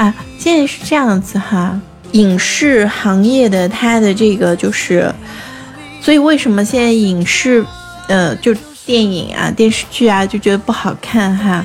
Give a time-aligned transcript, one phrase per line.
[0.00, 1.78] 啊，现在是这样子哈，
[2.12, 5.12] 影视行业的它的这个就是，
[6.00, 7.62] 所以为什么现在影视，
[8.08, 8.54] 呃，就
[8.86, 11.62] 电影啊、电视剧啊就觉得不好看哈？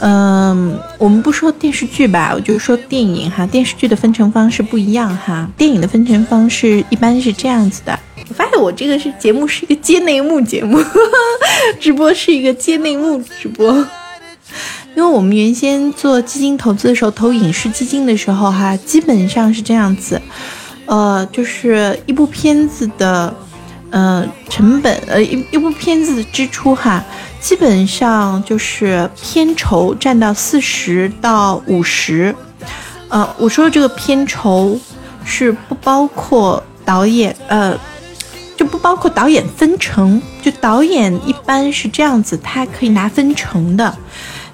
[0.00, 3.46] 嗯，我们不说电视剧吧，我就说电影哈。
[3.46, 7.98] 电视剧的分成方式不一样哈，电影的分成方式一般是这样子的。
[8.28, 10.78] 我发现我这个是节目是一个接内幕节目，
[11.80, 13.86] 直播是一个接内幕直播。
[14.94, 20.20] 因为我们原先做基金投资的时候，投影视基金的时候哈，基本上是这样子，
[20.86, 23.34] 呃，就是一部片子的。
[23.94, 27.04] 呃，成本呃一一部片子的支出哈，
[27.38, 32.34] 基本上就是片酬占到四十到五十。
[33.10, 34.80] 呃，我说的这个片酬
[35.26, 37.78] 是不包括导演，呃，
[38.56, 43.94] 就不包括导演分成，就导演一般是这样子，他可以拿分成的。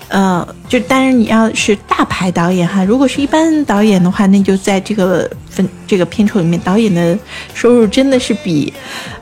[0.09, 7.19] 呃，就当然你要是大牌导演哈，如果是一般导演的话，那就在这个分这个片酬里面，导演的
[7.53, 8.73] 收入真的是比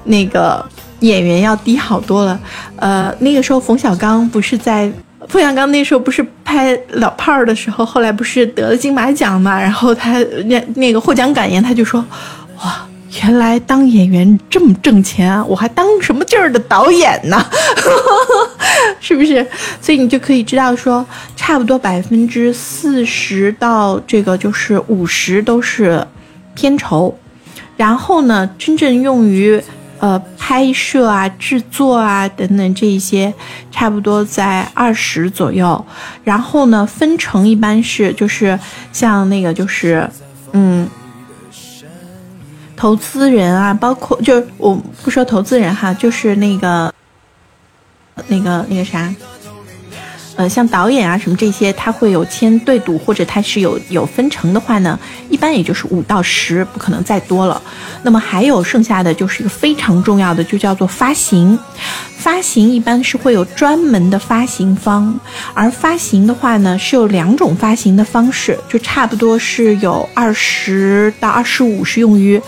[0.04, 0.64] 那个
[1.00, 2.40] 演员要低好多了。
[2.76, 4.90] 呃，那个时候冯小刚不是在
[5.28, 12.04] 冯小刚那时候不是拍老炮儿的时候，后来不是得了金马奖嘛，然后他那那个获奖感言他就说，
[13.22, 15.42] 原来当演员这么挣钱！
[15.48, 17.44] 我还当什么劲儿的导演呢？
[19.00, 19.46] 是不是？
[19.80, 26.06] 所以你就可以知道说，差不多百分之四十到这个就是五十都是
[26.54, 27.14] 片酬，
[27.76, 29.60] 然后呢，真正用于
[29.98, 33.32] 呃拍摄啊、制作啊等等这一些，
[33.70, 35.84] 差不多在二十左右。
[36.22, 38.58] 然后呢，分成一般是就是
[38.92, 40.08] 像那个就是
[40.52, 40.88] 嗯。
[42.76, 46.92] 投资人啊，包括就是我不说投资人哈，就是那个
[48.28, 49.12] 那个那个啥。
[50.36, 54.98] 呃，像导演啊什么这些，他会有签对赌，或者他是有有分成的话呢，
[55.30, 57.62] 一般也就是五到十，不可能再多了。
[58.02, 61.58] 那么还有剩下的就是一个非常重要的，就叫做发行。
[62.18, 65.18] 发行一般是会有专门的发行方，
[65.56, 72.40] 而发行的话呢是有两种发行的方式，就差不多是有二十到二十五是用于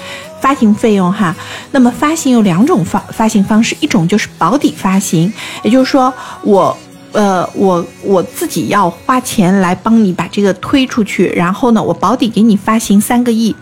[0.43, 1.35] 发行费用哈。
[1.71, 5.33] 那么发行有两种发发行方式，一种就是保底发行，
[5.63, 6.77] 也就是说我。
[7.11, 13.57] 呃，我我自己要花钱来帮你把这个推出去，然后呢，我保底给你发行三个亿，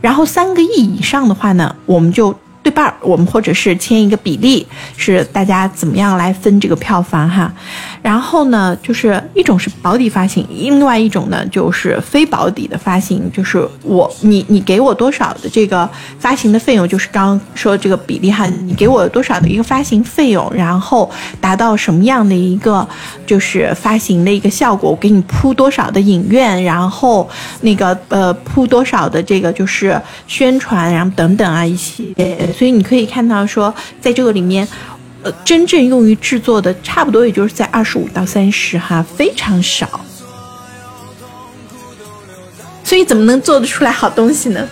[0.00, 2.36] 然后三个亿以上的话呢，我们就。
[2.68, 7.50] 对半儿，我们或者是签一个比例，是大家怎么样来分这个票房哈？
[8.02, 22.86] 然后呢，就是一种是保底发行，另外一种呢就是非保底的发行，就是我你你给我多少的这个发行的费用，就是刚刚说这个比例哈，你给我多少的一个发行费用，然后达到什么样的一个
[23.26, 27.26] 就是发行的一个效果，我给你铺多少的影院，然后
[27.62, 32.04] 那个呃铺多少的这个就是宣传，然后等等啊一些。
[32.58, 34.66] 所以你可以看到，说在这个里面，
[35.22, 40.00] 呃，真正用于制作的，差不多也就是在二十五到三十哈，非常少。
[42.82, 44.68] 所以怎么能做得出来好东西呢？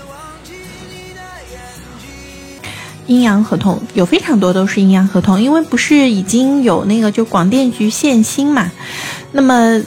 [3.07, 8.73] 阴阳合同有非常多都是阴阳合同，因为不是已经有那个就广电局限薪嘛，
[9.37, 9.79] 那么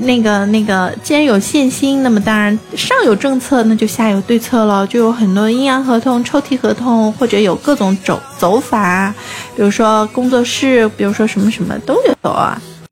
[0.00, 9.14] 那个那个既然有限薪，那么当然上有政策，那就下有对策了，就有很多阴阳合同、抽屉合同，或者有各种走走法，
[9.54, 12.60] 比如说工作室，比如说什么什么都有啊。